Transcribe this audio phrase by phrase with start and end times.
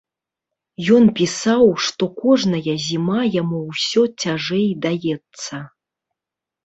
[0.95, 5.55] Ён пісаў, што кожная зіма яму ўсё цяжэй даецца.